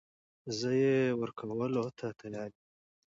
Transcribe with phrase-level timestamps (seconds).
[0.57, 2.63] زه يې ورکولو ته تيار يم.